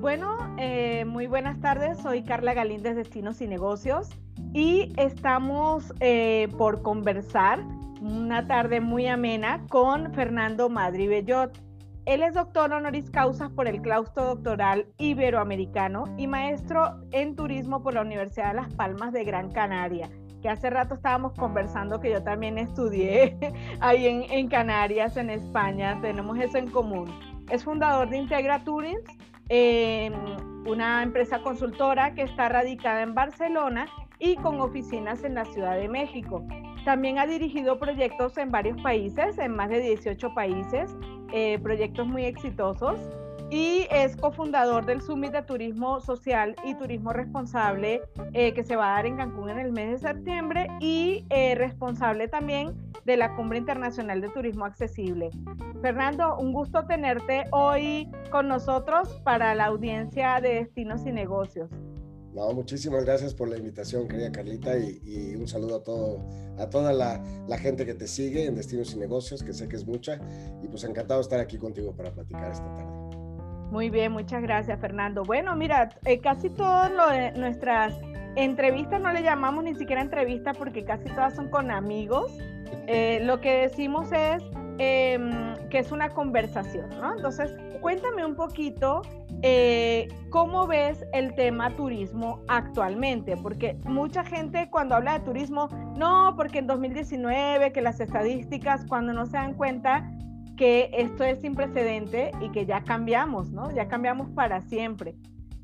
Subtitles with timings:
[0.00, 1.98] Bueno, eh, muy buenas tardes.
[1.98, 4.08] Soy Carla Galíndez, Destinos y Negocios,
[4.54, 7.60] y estamos eh, por conversar
[8.00, 11.62] una tarde muy amena con Fernando Madri Bellot.
[12.06, 17.92] Él es doctor honoris causa por el claustro doctoral iberoamericano y maestro en turismo por
[17.92, 20.08] la Universidad de Las Palmas de Gran Canaria,
[20.40, 23.36] que hace rato estábamos conversando que yo también estudié
[23.80, 27.14] ahí en, Canarias, en España, tenemos eso en común.
[27.50, 29.04] Es fundador de Integra Tourings
[29.50, 30.10] eh,
[30.64, 33.86] una empresa consultora que está radicada en Barcelona
[34.18, 36.46] y con oficinas en la Ciudad de México.
[36.84, 40.96] También ha dirigido proyectos en varios países, en más de 18 países,
[41.32, 43.00] eh, proyectos muy exitosos
[43.50, 48.00] y es cofundador del Summit de Turismo Social y Turismo Responsable
[48.32, 51.54] eh, que se va a dar en Cancún en el mes de septiembre y eh,
[51.56, 52.74] responsable también
[53.04, 55.30] de la Cumbre Internacional de Turismo Accesible.
[55.82, 61.70] Fernando, un gusto tenerte hoy con nosotros para la audiencia de Destinos y Negocios.
[62.34, 66.24] No, muchísimas gracias por la invitación, querida Carlita, y, un saludo a, todo,
[66.58, 69.74] a toda la, la, gente que te sigue en Destinos y Negocios, que sé que
[69.74, 70.20] es mucha,
[70.62, 73.19] y pues encantado de estar aquí contigo para platicar esta tarde.
[73.70, 75.22] Muy bien, muchas gracias Fernando.
[75.22, 76.90] Bueno, mira, eh, casi todas
[77.36, 77.94] nuestras
[78.34, 82.36] entrevistas no le llamamos ni siquiera entrevistas porque casi todas son con amigos.
[82.88, 84.42] Eh, lo que decimos es
[84.78, 87.14] em, que es una conversación, ¿no?
[87.14, 89.02] Entonces, cuéntame un poquito
[89.42, 96.34] eh, cómo ves el tema turismo actualmente, porque mucha gente cuando habla de turismo, no,
[96.36, 100.10] porque en 2019, que las estadísticas, cuando no se dan cuenta,
[100.60, 103.74] que esto es sin precedente y que ya cambiamos, ¿no?
[103.74, 105.14] Ya cambiamos para siempre.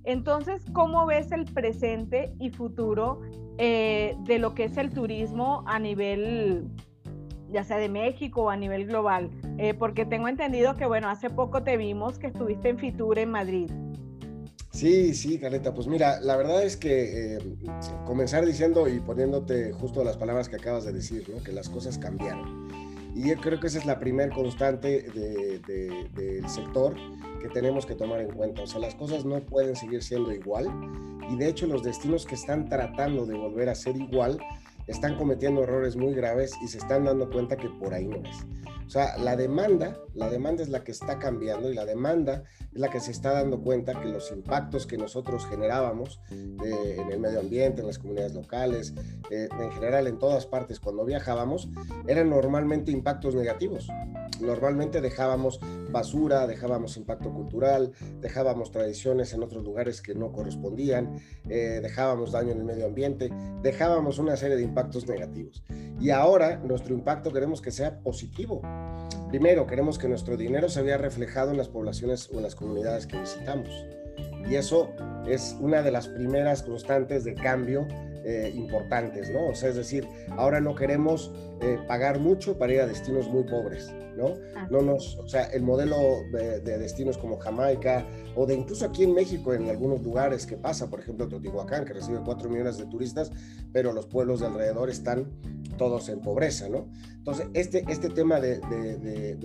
[0.04, 3.20] Entonces, ¿cómo ves el presente y futuro
[3.58, 6.70] eh, de lo que es el turismo a nivel,
[7.50, 9.28] ya sea de México o a nivel global?
[9.58, 13.32] Eh, porque tengo entendido que, bueno, hace poco te vimos que estuviste en Fitur en
[13.32, 13.70] Madrid.
[14.70, 17.38] Sí, sí, Carleta, pues mira, la verdad es que eh,
[18.06, 21.42] comenzar diciendo y poniéndote justo las palabras que acabas de decir, ¿no?
[21.42, 22.65] Que las cosas cambiaron.
[23.16, 26.94] Y yo creo que esa es la primer constante del sector
[27.40, 28.62] que tenemos que tomar en cuenta.
[28.62, 30.66] O sea, las cosas no pueden seguir siendo igual
[31.30, 34.38] y de hecho los destinos que están tratando de volver a ser igual
[34.86, 38.46] están cometiendo errores muy graves y se están dando cuenta que por ahí no es.
[38.86, 42.80] O sea, la demanda, la demanda es la que está cambiando y la demanda es
[42.80, 47.18] la que se está dando cuenta que los impactos que nosotros generábamos eh, en el
[47.18, 48.94] medio ambiente, en las comunidades locales,
[49.30, 51.68] eh, en general en todas partes cuando viajábamos,
[52.06, 53.88] eran normalmente impactos negativos.
[54.40, 55.58] Normalmente dejábamos
[55.90, 62.52] basura, dejábamos impacto cultural, dejábamos tradiciones en otros lugares que no correspondían, eh, dejábamos daño
[62.52, 63.30] en el medio ambiente,
[63.62, 65.62] dejábamos una serie de impactos negativos.
[66.00, 68.62] Y ahora nuestro impacto queremos que sea positivo.
[69.28, 73.06] Primero, queremos que nuestro dinero se vea reflejado en las poblaciones o en las comunidades
[73.06, 73.68] que visitamos.
[74.48, 74.90] Y eso
[75.26, 77.86] es una de las primeras constantes de cambio
[78.24, 79.48] eh, importantes, ¿no?
[79.48, 83.44] O sea, es decir, ahora no queremos eh, pagar mucho para ir a destinos muy
[83.44, 84.34] pobres, ¿no?
[84.70, 85.96] No nos, o sea, el modelo
[86.32, 90.90] de, destinos como Jamaica o de incluso aquí en México, en algunos lugares que pasa,
[90.90, 93.30] por ejemplo, Teotihuacán, que recibe 4 millones de turistas,
[93.72, 95.32] pero los pueblos de alrededor están
[95.78, 96.88] todos en pobreza, ¿no?
[97.16, 98.60] Entonces, este, este tema de,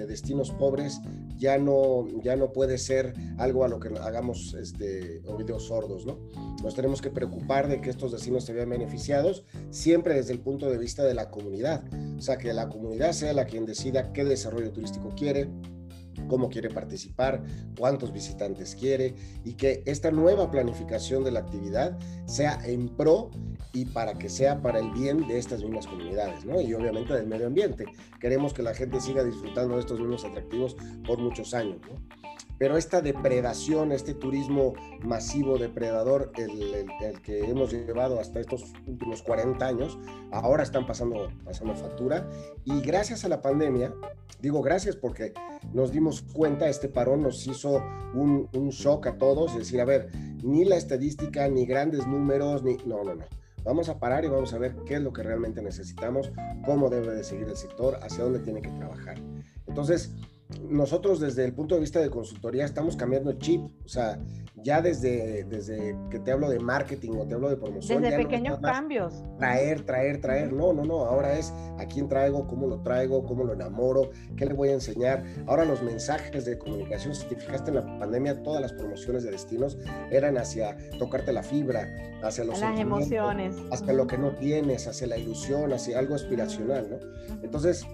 [0.07, 0.99] destinos pobres
[1.37, 6.19] ya no, ya no puede ser algo a lo que hagamos este, oídos sordos, ¿no?
[6.61, 10.69] Nos tenemos que preocupar de que estos destinos se vean beneficiados siempre desde el punto
[10.69, 11.83] de vista de la comunidad.
[12.17, 15.49] O sea, que la comunidad sea la quien decida qué desarrollo turístico quiere,
[16.27, 17.43] cómo quiere participar,
[17.77, 23.31] cuántos visitantes quiere y que esta nueva planificación de la actividad sea en pro
[23.73, 26.59] y para que sea para el bien de estas mismas comunidades, ¿no?
[26.61, 27.85] Y obviamente del medio ambiente.
[28.19, 30.75] Queremos que la gente siga disfrutando de estos mismos atractivos
[31.05, 31.95] por muchos años, ¿no?
[32.61, 39.65] Pero esta depredación, este turismo masivo depredador, el, que hemos llevado hasta estos últimos 40
[39.65, 39.97] años,
[40.29, 42.29] ahora están pasando, pasando factura.
[42.63, 43.95] Y gracias a la pandemia,
[44.41, 45.33] digo gracias porque
[45.73, 49.85] nos dimos cuenta, este parón nos hizo un, un shock a todos, es decir, a
[49.85, 50.11] ver,
[50.43, 52.77] ni la estadística, ni grandes números, ni...
[52.85, 53.25] No, no, no
[53.63, 56.31] Vamos a parar y vamos a ver qué es lo que realmente necesitamos,
[56.63, 59.17] cómo debe de seguir el sector, hacia dónde tiene que trabajar.
[59.67, 60.15] Entonces,
[60.69, 64.19] nosotros desde el punto de vista de consultoría estamos cambiando el chip, o sea,
[64.63, 68.01] ya desde, desde que te hablo de marketing o te hablo de promoción.
[68.01, 69.23] Desde pequeños cambios.
[69.39, 70.53] Traer, traer, traer.
[70.53, 71.05] No, no, no.
[71.05, 74.73] Ahora es a quién traigo, cómo lo traigo, cómo lo enamoro, qué le voy a
[74.73, 75.23] enseñar.
[75.47, 79.31] Ahora los mensajes de comunicación, si te fijaste en la pandemia, todas las promociones de
[79.31, 79.77] destinos
[80.11, 81.87] eran hacia tocarte la fibra,
[82.23, 83.55] hacia los las emociones.
[83.71, 86.99] Hacia lo que no tienes, hacia la ilusión, hacia algo aspiracional, ¿no?
[87.41, 87.85] Entonces,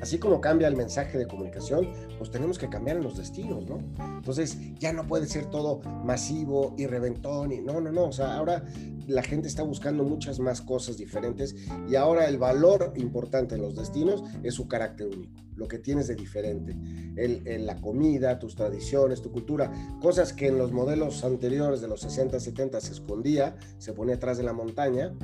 [0.00, 1.88] Así como cambia el mensaje de comunicación,
[2.18, 3.78] pues tenemos que cambiar en los destinos, ¿no?
[4.16, 8.06] Entonces ya no puede ser todo masivo y reventón y no, no, no.
[8.06, 8.64] O sea, ahora
[9.06, 11.54] la gente está buscando muchas más cosas diferentes
[11.88, 16.08] y ahora el valor importante en los destinos es su carácter único, lo que tienes
[16.08, 16.76] de diferente,
[17.16, 19.70] el, la comida, tus tradiciones, tu cultura,
[20.00, 24.38] cosas que en los modelos anteriores de los 60, 70 se escondía, se ponía atrás
[24.38, 25.14] de la montaña,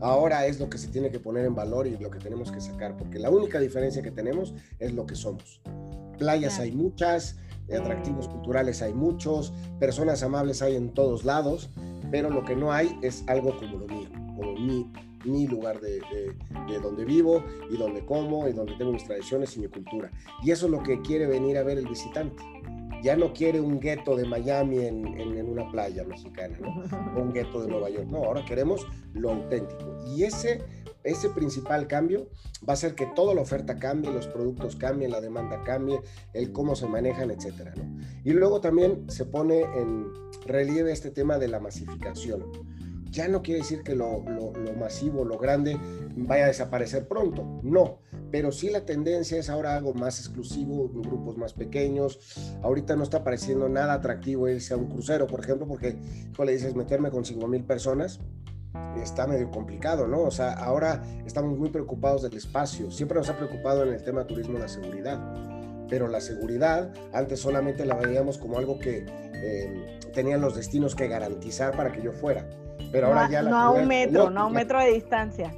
[0.00, 2.60] ahora es lo que se tiene que poner en valor y lo que tenemos que
[2.60, 4.19] sacar, porque la única diferencia que tenemos
[4.78, 5.60] es lo que somos.
[6.18, 7.38] Playas hay muchas,
[7.72, 11.70] atractivos culturales hay muchos, personas amables hay en todos lados,
[12.10, 14.90] pero lo que no hay es algo como lo mío, como mi,
[15.24, 16.00] mi lugar de,
[16.68, 20.10] de, donde vivo y donde como y donde tengo mis tradiciones y mi cultura.
[20.42, 22.42] Y eso es lo que quiere venir a ver el visitante.
[23.02, 26.68] Ya no quiere un gueto de Miami en, en, una playa mexicana, ¿no?
[27.16, 28.06] o un gueto de Nueva York.
[28.10, 29.98] No, ahora queremos lo auténtico.
[30.06, 30.62] Y ese
[31.04, 32.28] ese principal cambio
[32.68, 36.00] va a ser que toda la oferta cambie, los productos cambien, la demanda cambie,
[36.34, 37.74] el cómo se manejan, etcétera.
[38.24, 40.06] Y luego también se pone en
[40.46, 42.44] relieve este tema de la masificación.
[43.10, 44.22] Ya no quiere decir que lo,
[44.78, 45.76] masivo, lo grande,
[46.16, 48.00] vaya a desaparecer pronto, no,
[48.30, 52.18] pero sí la tendencia es ahora algo más exclusivo, grupos más pequeños.
[52.62, 55.96] Ahorita no está pareciendo nada atractivo irse a un crucero, por ejemplo, porque,
[56.44, 58.20] le dices, meterme con 5 mil personas,
[59.02, 60.22] está medio complicado, ¿no?
[60.22, 62.90] O sea, ahora estamos muy preocupados del espacio.
[62.90, 65.20] Siempre nos ha preocupado en el tema turismo la seguridad.
[65.88, 69.04] Pero la seguridad antes solamente la veíamos como algo que
[69.34, 72.48] eh, tenían los destinos que garantizar para que yo fuera.
[72.92, 75.54] Pero ahora ya la no a un metro, no a un metro de distancia.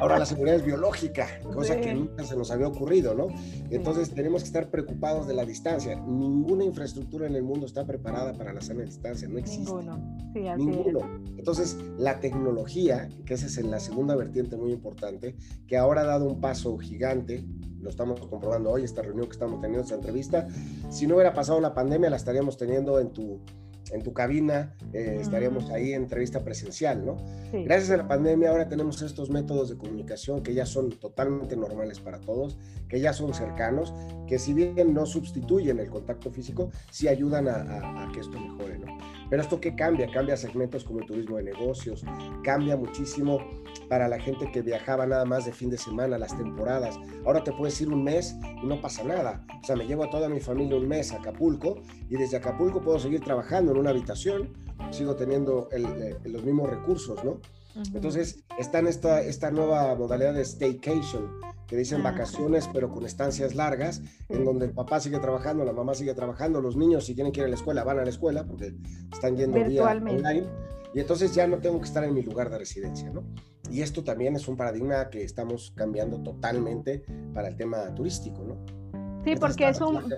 [0.00, 3.28] Ahora la seguridad es biológica, cosa que nunca se nos había ocurrido, ¿no?
[3.70, 5.96] Entonces tenemos que estar preocupados de la distancia.
[5.96, 9.70] Ninguna infraestructura en el mundo está preparada para la sana distancia, no existe.
[9.70, 10.18] Ninguno.
[10.32, 11.00] Sí, así Ninguno.
[11.36, 15.36] Entonces la tecnología, que esa es en la segunda vertiente muy importante,
[15.66, 17.44] que ahora ha dado un paso gigante,
[17.80, 20.48] lo estamos comprobando hoy, esta reunión que estamos teniendo, esta entrevista,
[20.90, 23.40] si no hubiera pasado la pandemia, la estaríamos teniendo en tu
[23.92, 27.16] en tu cabina, eh, estaríamos ahí en entrevista presencial, ¿no?
[27.52, 32.00] Gracias a la pandemia ahora tenemos estos métodos de comunicación que ya son totalmente normales
[32.00, 32.58] para todos,
[32.88, 33.94] que ya son cercanos,
[34.26, 38.78] que si bien no sustituyen el contacto físico, sí ayudan a, a que esto mejore,
[38.78, 38.98] ¿no?
[39.30, 40.10] Pero esto qué cambia?
[40.10, 42.04] Cambia segmentos como el turismo de negocios,
[42.42, 43.38] cambia muchísimo
[43.88, 46.98] para la gente que viajaba nada más de fin de semana, las temporadas.
[47.24, 49.44] Ahora te puedes ir un mes y no pasa nada.
[49.62, 52.80] O sea, me llevo a toda mi familia un mes a Acapulco y desde Acapulco
[52.80, 54.52] puedo seguir trabajando en una habitación,
[54.90, 57.40] sigo teniendo eh, los mismos recursos, ¿no?
[57.94, 61.30] Entonces, está en esta, esta nueva modalidad de staycation,
[61.68, 65.72] que dicen ah, vacaciones, pero con estancias largas, en donde el papá sigue trabajando, la
[65.72, 68.10] mamá sigue trabajando, los niños si tienen que ir a la escuela van a la
[68.10, 68.74] escuela porque
[69.12, 70.46] están yendo vía online.
[70.94, 73.22] Y entonces ya no tengo que estar en mi lugar de residencia, ¿no?
[73.70, 77.04] Y esto también es un paradigma que estamos cambiando totalmente
[77.34, 78.56] para el tema turístico, ¿no?
[79.24, 80.14] Sí, porque es un...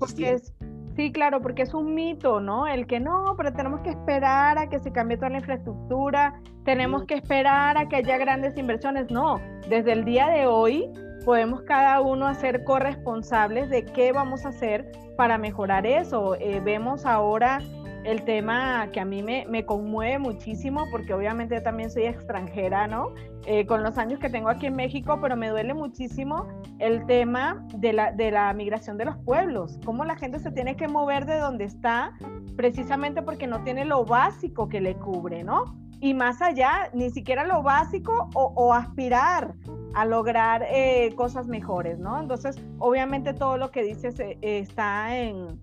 [0.00, 0.54] porque es,
[0.96, 2.66] Sí, claro, porque es un mito, ¿no?
[2.66, 7.04] El que no, pero tenemos que esperar a que se cambie toda la infraestructura, tenemos
[7.04, 9.10] que esperar a que haya grandes inversiones.
[9.10, 9.38] No,
[9.68, 10.90] desde el día de hoy
[11.26, 16.34] podemos cada uno hacer corresponsables de qué vamos a hacer para mejorar eso.
[16.36, 17.60] Eh, vemos ahora
[18.06, 22.86] el tema que a mí me, me, conmueve muchísimo, porque obviamente yo también soy extranjera,
[22.86, 23.12] ¿no?
[23.46, 26.46] Eh, con los años que tengo aquí en México, pero me duele muchísimo
[26.78, 30.76] el tema de la, de la migración de los pueblos, cómo la gente se tiene
[30.76, 32.12] que mover de donde está,
[32.56, 35.76] precisamente porque no tiene lo básico que le cubre, ¿no?
[36.00, 39.54] Y más allá, ni siquiera lo básico o, o aspirar
[39.94, 42.20] a lograr eh, cosas mejores, ¿no?
[42.20, 45.60] Entonces, obviamente todo lo que dices eh, está en,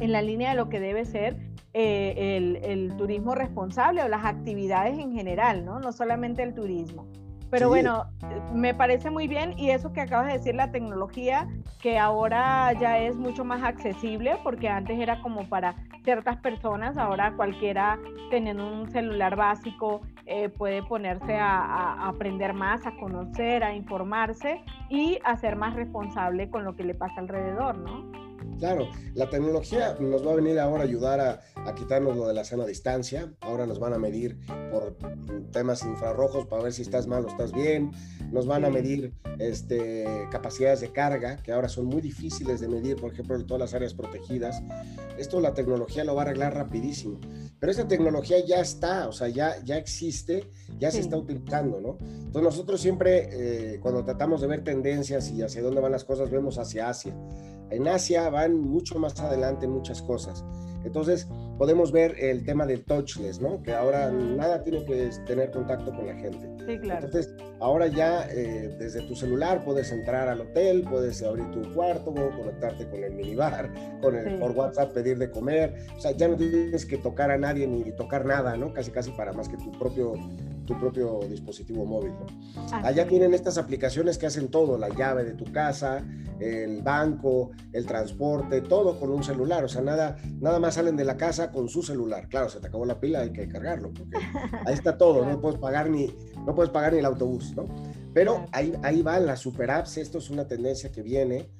[0.00, 1.45] en la línea de lo que debe ser
[1.78, 5.78] eh, el, turismo responsable o las actividades en general, ¿no?
[5.78, 7.06] No solamente el turismo.
[7.50, 8.06] Pero bueno,
[8.54, 11.46] me parece muy bien y eso que acabas de decir, la tecnología,
[11.82, 17.34] que ahora ya es mucho más accesible, porque antes era como para ciertas personas, ahora
[17.36, 17.98] cualquiera
[18.30, 24.62] teniendo un celular básico eh, puede ponerse a, a, aprender más, a conocer, a informarse
[24.88, 28.25] y a ser más responsable con lo que le pasa alrededor, ¿no?
[28.58, 32.44] Claro, la tecnología nos va a venir ahora a ayudar a, quitarnos lo de la
[32.44, 33.32] sana distancia.
[33.40, 34.38] Ahora nos van a medir
[34.70, 34.96] por
[35.52, 37.90] temas infrarrojos para ver si estás mal o estás bien.
[38.32, 42.96] Nos van a medir este, capacidades de carga, que ahora son muy difíciles de medir,
[42.96, 44.62] por ejemplo, en todas las áreas protegidas.
[45.18, 47.20] Esto la tecnología lo va a arreglar rapidísimo.
[47.58, 51.98] Pero esa tecnología ya está, o sea, ya, ya existe, ya se está utilizando, ¿no?
[52.00, 56.30] Entonces nosotros siempre, eh, cuando tratamos de ver tendencias y hacia dónde van las cosas,
[56.30, 57.14] vemos hacia Asia.
[57.70, 60.44] En Asia va van mucho más adelante en muchas cosas.
[60.84, 61.26] Entonces,
[61.58, 63.60] podemos ver el tema del touchless, ¿no?
[63.62, 66.48] Que ahora nada tiene que tener contacto con la gente.
[66.64, 67.06] Sí, claro.
[67.06, 72.14] Entonces, ahora ya eh, desde tu celular puedes entrar al hotel, puedes abrir tu cuarto,
[72.14, 75.74] conectarte con el minibar, con el, por WhatsApp pedir de comer.
[75.96, 78.72] O sea, ya no tienes que tocar a nadie ni tocar nada, ¿no?
[78.72, 80.14] Casi, casi para más que tu propio
[80.66, 82.12] tu propio dispositivo móvil.
[82.72, 86.04] Allá tienen estas aplicaciones que hacen todo, la llave de tu casa,
[86.40, 89.64] el banco, el transporte, todo con un celular.
[89.64, 92.28] O sea, nada, nada más salen de la casa con su celular.
[92.28, 94.18] Claro, se te acabó la pila, hay que cargarlo, porque
[94.66, 97.66] ahí está todo, no puedes pagar ni, no puedes pagar ni el autobús, ¿no?
[98.12, 101.50] Pero ahí, ahí van las super apps, esto es una tendencia que viene,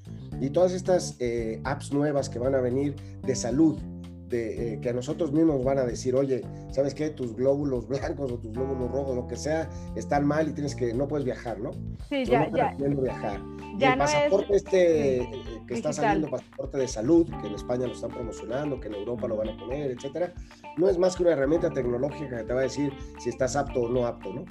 [0.40, 3.78] y todas estas eh, apps nuevas que van a venir de salud,
[4.28, 7.10] de, eh, que a nosotros mismos van a decir, oye, ¿sabes qué?
[7.10, 10.92] Tus glóbulos blancos o tus glóbulos rojos, lo que sea, están mal y tienes que,
[10.94, 11.72] no puedes viajar, ¿no?
[12.08, 12.74] Sí, ya, ya.
[12.78, 13.40] viajar.
[13.78, 15.30] Ya el pasaporte este eh,
[15.66, 19.28] que está saliendo, pasaporte de salud, que en España lo están promocionando, que en Europa
[19.28, 20.32] lo van a poner, etcétera,
[20.76, 23.82] no es más que una herramienta tecnológica que te va a decir si estás apto
[23.82, 24.44] o no apto, ¿no?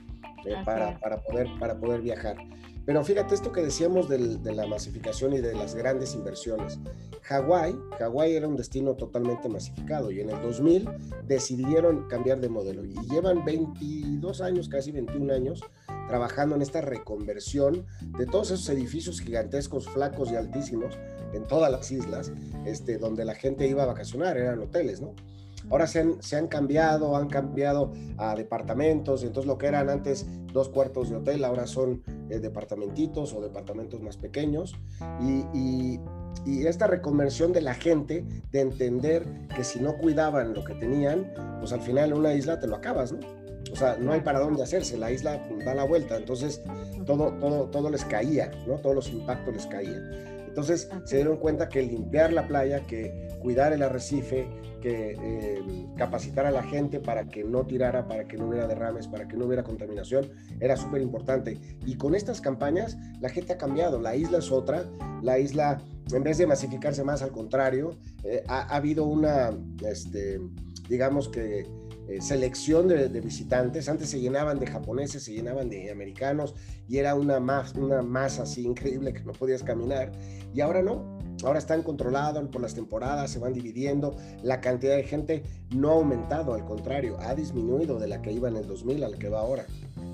[0.45, 2.37] Eh, para, para, poder, para poder viajar.
[2.85, 6.79] Pero fíjate esto que decíamos de la masificación y de las grandes inversiones.
[7.23, 10.87] Hawái, Hawái era un destino totalmente masificado y en el 2000
[11.27, 15.61] decidieron cambiar de modelo y llevan 22 años, casi 21 años,
[16.07, 17.87] trabajando en esta reconversión
[18.19, 20.95] de todos esos edificios gigantescos, flacos y altísimos
[21.33, 22.31] en todas las islas,
[22.65, 25.15] este, donde la gente iba a vacacionar, eran hoteles, ¿no?
[25.69, 30.27] Ahora se han, se han cambiado, han cambiado a departamentos, entonces lo que eran antes
[30.53, 34.75] dos cuartos de hotel ahora son eh, departamentitos o departamentos más pequeños
[35.19, 35.99] y, y,
[36.45, 41.33] y, esta reconversión de la gente de entender que si no cuidaban lo que tenían,
[41.59, 43.19] pues al final una isla te lo acabas, ¿no?
[43.71, 46.61] O sea, no hay para dónde hacerse, la isla da la vuelta, entonces
[47.05, 48.75] todo, todo, todo les caía, ¿no?
[48.75, 50.34] Todos los impactos les caían.
[50.55, 54.47] Entonces se dieron cuenta que limpiar la playa, que cuidar el arrecife,
[54.81, 55.61] que eh,
[55.97, 59.35] capacitar a la gente para que no tirara, para que no hubiera derrames, para que
[59.35, 60.31] no hubiera contaminación,
[60.61, 61.59] era súper importante.
[61.85, 64.85] Y con estas campañas la gente ha cambiado, la isla es otra,
[65.21, 65.81] la isla
[66.13, 69.49] en vez de masificarse más, al contrario, eh, ha, ha, habido una,
[69.83, 70.39] este,
[70.87, 71.67] digamos que
[72.07, 73.89] eh, selección de, visitantes.
[73.89, 76.53] Antes se llenaban de japoneses, se llenaban de americanos
[76.87, 80.11] y era una, más, una masa así increíble que no podías caminar.
[80.53, 84.15] Y ahora no, ahora están controlados por las temporadas, se van dividiendo.
[84.43, 88.49] La cantidad de gente no ha aumentado, al contrario, ha disminuido de la que iba
[88.49, 89.65] en el 2000 a la que va ahora.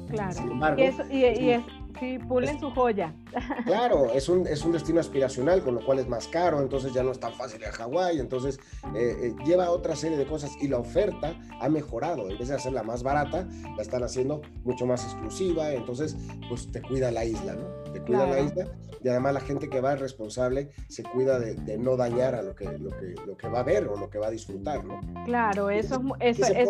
[0.10, 0.34] Claro.
[0.34, 1.64] Sin embargo, y, es,
[2.00, 3.14] Sí, pulen su joya.
[3.66, 7.04] Claro, es un, es un destino aspiracional, con lo cual es más caro, entonces ya
[7.04, 8.60] no es tan fácil ir a Hawái, entonces
[8.96, 12.56] eh, eh, lleva otra serie de cosas y la oferta ha mejorado, en vez de
[12.56, 16.18] hacerla más barata, la están haciendo mucho más exclusiva, entonces
[16.50, 17.92] pues te cuida la isla, ¿no?
[17.94, 18.68] Te cuida la isla
[19.04, 22.56] y además la gente que va es responsable, se cuida de, no dañar a lo
[22.56, 25.00] que, lo, que, lo que va a ver o lo que va a disfrutar, ¿no?
[25.26, 26.70] Claro, eso, eso, es,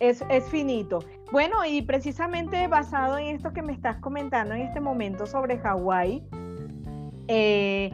[0.00, 1.00] es, es, finito.
[1.32, 6.22] Bueno, y precisamente basado en esto que me estás comentando en este momento sobre Hawái,
[7.28, 7.90] eh,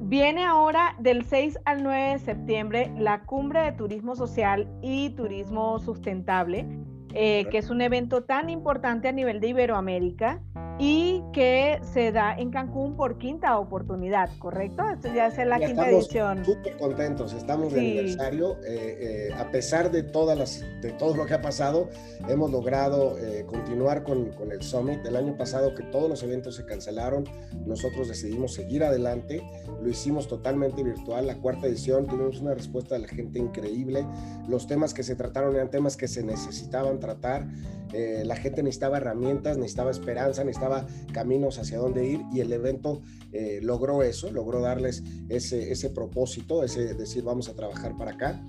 [0.00, 5.78] viene ahora del 6 al 9 de septiembre la cumbre de turismo social y turismo
[5.80, 6.66] sustentable,
[7.14, 10.40] eh, que es un evento tan importante a nivel de Iberoamérica
[10.78, 14.82] y que se da en Cancún por quinta oportunidad, ¿correcto?
[14.88, 16.44] Esto ya es la quinta edición.
[16.44, 18.56] Súper contentos, estamos de aniversario.
[18.64, 21.88] Eh, eh, a pesar de, todas las, de todo lo que ha pasado,
[22.28, 25.04] hemos logrado eh, continuar con, con, el Summit.
[25.06, 27.24] El año pasado que todos los eventos se cancelaron,
[27.64, 29.42] nosotros decidimos seguir adelante.
[29.80, 31.26] Lo hicimos totalmente virtual.
[31.26, 34.06] La cuarta edición tuvimos una respuesta de la gente increíble.
[34.46, 37.46] Los temas que se trataron eran temas que se necesitaban tratar.
[37.92, 43.02] La gente necesitaba herramientas, necesitaba esperanza, necesitaba caminos hacia dónde ir y el evento
[43.32, 48.42] eh, logró eso, logró darles ese, ese propósito, ese decir vamos a trabajar para acá.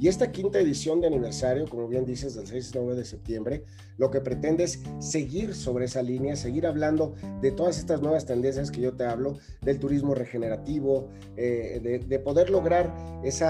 [0.00, 3.64] Y esta quinta edición de aniversario, como bien dices, del 6 y 9 de septiembre,
[3.96, 8.70] lo que pretende es seguir sobre esa línea, seguir hablando de todas estas nuevas tendencias
[8.70, 13.44] que yo te hablo, del turismo regenerativo, eh, de, de, poder lograr ese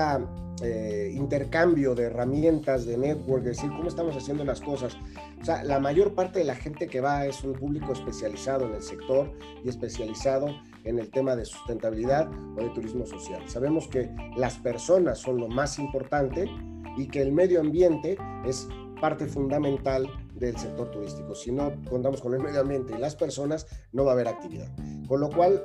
[0.62, 4.96] eh, intercambio de herramientas, de network, decir, cómo estamos haciendo las cosas.
[5.40, 8.74] O sea, la mayor parte de la gente que va es un público especializado en
[8.74, 9.30] el sector
[9.64, 10.48] y especializado
[10.84, 13.42] en el tema de sustentabilidad o de turismo social.
[13.48, 16.50] Sabemos que las personas son lo más importante
[16.96, 18.68] y que el medio ambiente es
[19.00, 21.34] parte fundamental del sector turístico.
[21.34, 24.68] Si no contamos con el medio ambiente y las personas, no va a haber actividad.
[25.08, 25.62] Con lo cual,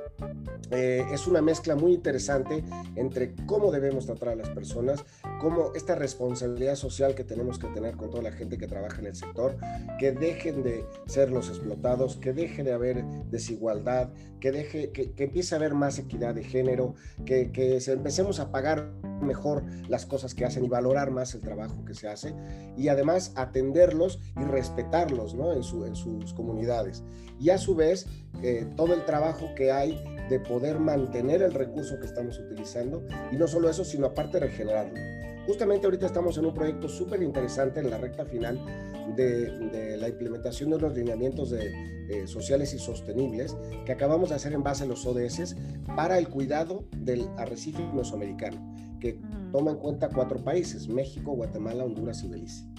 [0.71, 2.63] eh, es una mezcla muy interesante
[2.95, 5.03] entre cómo debemos tratar a las personas,
[5.41, 9.07] cómo esta responsabilidad social que tenemos que tener con toda la gente que trabaja en
[9.07, 9.57] el sector,
[9.99, 14.09] que dejen de ser los explotados, que deje de haber desigualdad,
[14.39, 16.95] que, deje, que, empiece a haber más equidad de género,
[17.25, 18.91] que, que se empecemos a pagar
[19.23, 22.33] mejor las cosas que hacen y valorar más el trabajo que se hace
[22.77, 25.53] y además atenderlos y respetarlos ¿no?
[25.53, 27.03] en, su, en sus comunidades.
[27.39, 28.07] Y a su vez,
[28.41, 33.35] eh, todo el trabajo que hay de poder mantener el recurso que estamos utilizando y
[33.35, 34.99] no solo eso, sino aparte regenerarlo.
[35.45, 38.57] Justamente ahorita estamos en un proyecto súper interesante en la recta final
[39.15, 41.67] de, la implementación de los lineamientos de,
[42.09, 45.55] eh, sociales y sostenibles que acabamos de hacer en base a los ODS
[45.95, 49.19] para el cuidado del arrecife mesoamericano que
[49.51, 52.72] toma en cuenta cuatro países, México, Guatemala, Honduras y Belice.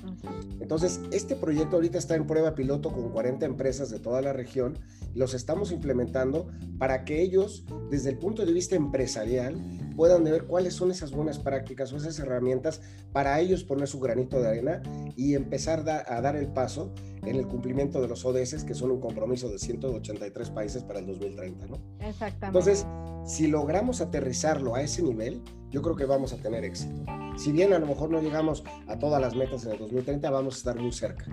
[0.60, 4.78] Entonces, este proyecto ahorita está en prueba piloto con 40 empresas de toda la región
[5.14, 9.54] los estamos implementando para que ellos, desde el punto de vista empresarial,
[9.96, 12.80] puedan ver cuáles son esas buenas prácticas o esas herramientas
[13.12, 14.82] para ellos poner su granito de arena
[15.16, 16.92] y empezar a dar el paso
[17.22, 21.06] en el cumplimiento de los ODS, que son un compromiso de 183 países para el
[21.06, 21.78] 2030, ¿no?
[22.00, 22.46] Exactamente.
[22.46, 22.86] Entonces,
[23.24, 27.04] si logramos aterrizarlo a ese nivel, yo creo que vamos a tener éxito.
[27.36, 30.54] Si bien a lo mejor no llegamos a todas las metas en el 2030, vamos
[30.54, 31.26] a estar muy cerca.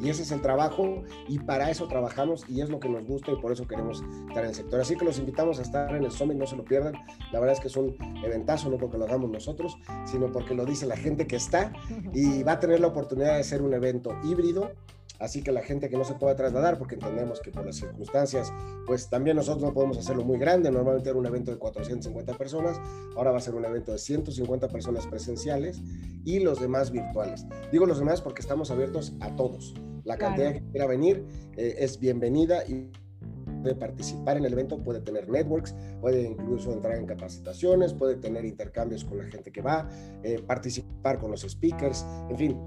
[0.00, 3.30] Y ese es el trabajo y para eso trabajamos y es lo que nos gusta
[3.32, 4.80] y por eso queremos estar en el sector.
[4.80, 6.94] Así que los invitamos a estar en el Summit, no se lo pierdan.
[7.32, 10.66] La verdad es que es un eventazo, no porque lo hagamos nosotros, sino porque lo
[10.66, 11.72] dice la gente que está
[12.12, 14.72] y va a tener la oportunidad de ser un evento híbrido
[15.18, 18.52] Así que la gente que no se pueda trasladar, porque entendemos que por las circunstancias,
[18.86, 20.70] pues también nosotros no podemos hacerlo muy grande.
[20.70, 22.80] Normalmente era un evento de 450 personas,
[23.16, 25.80] ahora va a ser un evento de 150 personas presenciales
[26.24, 27.46] y los demás virtuales.
[27.70, 29.74] Digo los demás porque estamos abiertos a todos.
[30.04, 31.24] La cantidad que quiera venir
[31.56, 32.90] eh, es bienvenida y
[33.64, 38.44] puede participar en el evento, puede tener networks, puede incluso entrar en capacitaciones, puede tener
[38.44, 39.88] intercambios con la gente que va,
[40.22, 42.58] eh, participar con los speakers, en fin,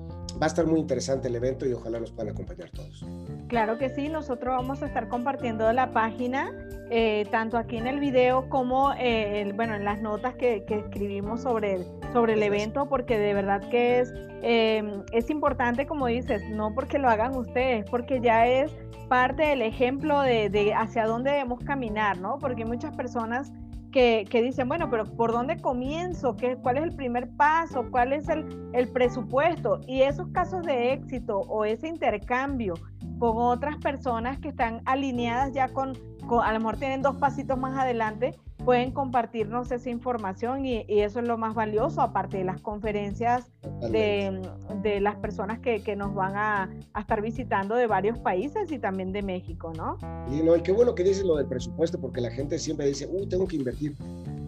[0.41, 3.05] va a estar muy interesante el evento y ojalá nos puedan acompañar todos.
[3.47, 6.51] Claro que sí, nosotros vamos a estar compartiendo la página,
[6.89, 11.75] eh, tanto aquí en el video como eh, bueno, en las notas que, escribimos sobre
[11.75, 16.73] el, sobre el evento, porque de verdad que es, em, es importante, como dices, no
[16.73, 18.71] porque lo hagan ustedes, porque ya es
[19.09, 22.37] parte del ejemplo de, de hacia dónde debemos caminar, ¿no?
[22.39, 23.51] Porque muchas personas
[23.91, 26.35] que, dicen, bueno, pero ¿por dónde comienzo?
[26.35, 27.87] ¿Qué, ¿Cuál es el primer paso?
[27.89, 29.81] ¿Cuál es el, el presupuesto?
[29.87, 32.75] Y esos casos de éxito o ese intercambio
[33.17, 35.93] con otras personas que están alineadas ya con,
[36.27, 38.35] con, a lo mejor tienen dos pasitos más adelante,
[38.67, 43.49] pueden compartirnos esa información y, eso es lo más valioso, aparte de las conferencias
[43.89, 44.41] de,
[44.83, 48.77] de, las personas que, que nos van a, a, estar visitando de varios países y
[48.77, 49.97] también de México, ¿no?
[50.29, 53.07] Y no, y qué bueno que dices lo del presupuesto, porque la gente siempre dice,
[53.09, 53.95] uy, tengo que invertir.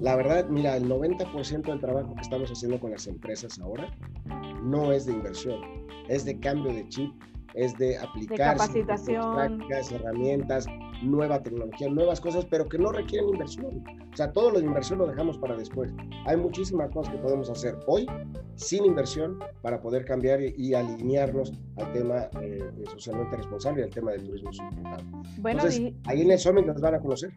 [0.02, 3.90] La verdad, mira, el 90% del trabajo que estamos haciendo con las empresas ahora
[4.62, 5.62] no es de inversión,
[6.10, 7.14] es de cambio de chip,
[7.54, 10.68] es de aplicar prácticas, herramientas,
[11.02, 13.84] nueva tecnología, nuevas cosas, pero que no requieren inversión.
[14.12, 15.94] O sea, todo lo de inversión lo dejamos para después.
[16.26, 18.08] Hay muchísimas cosas que podemos hacer hoy
[18.56, 24.12] sin inversión para poder cambiar y, alinearnos al tema eh, socialmente responsable y al tema
[24.12, 25.06] del turismo sustentable.
[25.38, 27.32] Bueno, Entonces, ahí en el Summit nos van a conocer.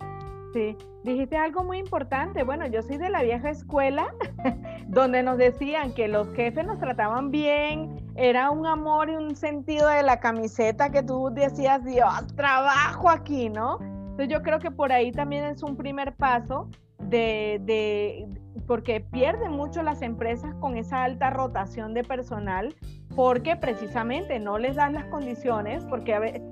[0.53, 2.43] Sí, dijiste algo muy importante.
[2.43, 4.15] Bueno, yo soy de la vieja escuela,
[4.87, 9.89] donde nos decían que los jefes nos trataban bien, era un amor y un sentido
[9.89, 13.79] de la camiseta que tú decías, Dios, trabajo aquí, ¿no?
[13.81, 18.29] Entonces yo creo que por ahí también es un primer paso de, de,
[18.67, 22.75] porque pierden mucho las empresas con esa alta rotación de personal,
[23.15, 26.43] porque precisamente no les dan las condiciones, porque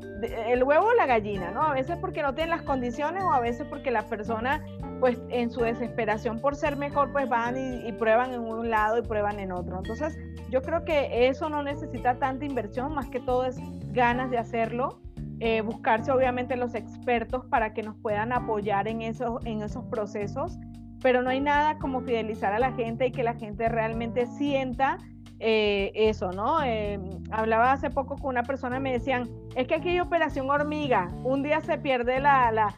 [0.46, 1.62] el huevo o la gallina, ¿no?
[1.62, 4.62] A veces porque no tienen las condiciones o a veces porque la persona,
[5.01, 9.03] pues en su desesperación por ser mejor, pues van y, prueban en un lado y
[9.03, 9.79] prueban en otro.
[9.79, 10.17] Entonces,
[10.51, 13.57] yo creo que eso no necesita tanta inversión, más que todo es
[13.93, 15.01] ganas de hacerlo.
[15.41, 20.59] Eh, buscarse obviamente los expertos para que nos puedan apoyar en esos, en esos procesos,
[21.03, 24.99] pero no hay nada como fidelizar a la gente y que la gente realmente sienta
[25.39, 26.63] eh, eso, ¿no?
[26.63, 30.51] Eh, hablaba hace poco con una persona y me decían, es que aquí hay operación
[30.51, 32.75] hormiga, un día se pierde la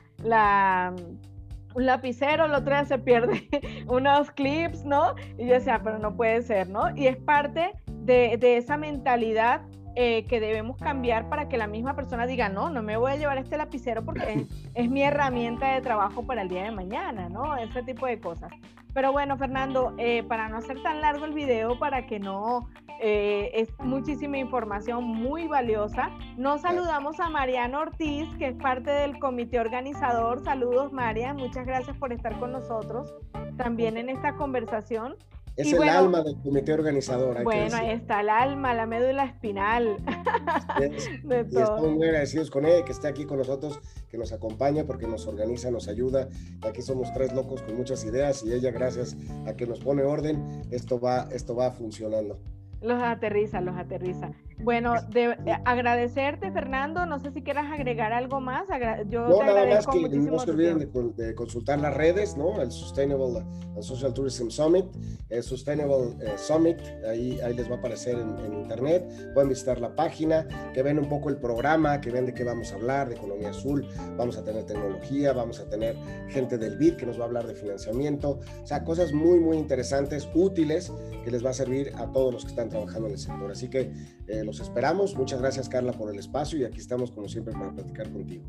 [1.75, 3.49] un lapicero, el otro día se pierde
[3.87, 5.15] unos clips, ¿no?
[5.39, 6.95] Y yo decía, pero no puede ser, ¿no?
[6.97, 9.63] Y es parte de, de esa mentalidad
[9.95, 13.17] eh, que debemos cambiar para que la misma persona diga, no, no me voy a
[13.17, 17.57] llevar este lapicero porque es, mi herramienta de trabajo para el día de mañana, ¿no?
[17.57, 18.51] Ese tipo de cosas.
[18.95, 22.69] Pero bueno, Fernando, eh, para no hacer tan largo el video, para que no,
[23.01, 29.19] eh, es muchísima información muy valiosa, nos saludamos a Mariano Ortiz, que es parte del
[29.19, 30.45] comité organizador.
[30.45, 33.15] Saludos, María, muchas gracias por estar con nosotros
[33.57, 35.17] también en esta conversación.
[35.57, 37.43] Es el alma del comité organizador.
[37.45, 39.97] bueno, ahí está el alma, la médula espinal.
[40.81, 45.07] y estamos muy agradecidos con ella, que esté aquí con nosotros, que nos acompaña porque
[45.07, 46.29] nos organiza, nos ayuda.
[46.63, 50.63] Aquí somos tres locos con muchas ideas y ella, gracias a que nos pone orden,
[50.71, 52.39] esto va, esto va funcionando.
[52.81, 54.33] Los aterriza, los aterriza.
[54.63, 57.07] Bueno, de, eh, agradecerte, Fernando.
[57.07, 58.65] No sé si quieras agregar algo más.
[59.09, 60.79] yo no, nada más que no se olviden
[61.17, 62.61] de, consultar las redes, ¿no?
[62.61, 63.45] El Sustainable
[63.81, 64.85] Social Tourism Summit,
[65.31, 69.05] el Sustainable eh, Summit, ahí, ahí les va a aparecer en, internet.
[69.35, 72.73] Pueden visitar la página, que ven un poco el programa, que ven de qué vamos
[72.73, 73.87] a hablar, de economía azul.
[74.17, 75.97] Vamos a tener tecnología, vamos a tener
[76.29, 78.41] gente del BID que nos va a hablar de financiamiento.
[78.63, 80.93] O sea, cosas muy, muy interesantes, útiles,
[81.25, 83.51] que les va a servir a todos los que están trabajando en el sector.
[83.51, 83.93] Así que
[84.33, 85.15] eh, los esperamos.
[85.17, 88.45] Muchas gracias, Carla, por el espacio y aquí estamos, como siempre, para platicar contigo.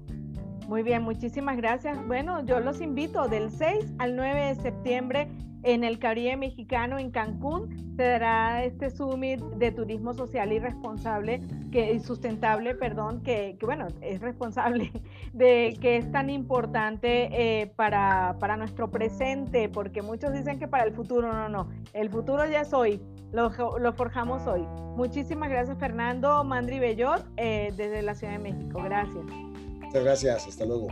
[0.67, 1.97] Muy bien, muchísimas gracias.
[2.07, 5.27] Bueno, yo los invito del 6 al 9 de septiembre
[5.63, 11.41] en el Caribe Mexicano, en Cancún, se dará este summit de turismo social y responsable,
[11.71, 14.91] que, sustentable, perdón, que, bueno, es responsable,
[15.33, 20.83] de que es tan importante eh, para, para nuestro presente, porque muchos dicen que para
[20.83, 23.49] el futuro, no, no, el futuro ya es hoy, lo,
[23.93, 24.61] forjamos hoy.
[24.95, 28.81] Muchísimas gracias, Fernando Mandri Bellot, eh, desde la Ciudad de México.
[28.83, 29.25] Gracias.
[29.25, 30.87] Muchas gracias, hasta luego.